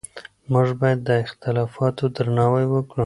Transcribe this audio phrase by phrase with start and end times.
[0.51, 2.99] موږ باید د اختلافاتو درناوی وکړو.